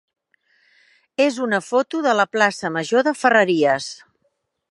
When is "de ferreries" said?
3.09-3.93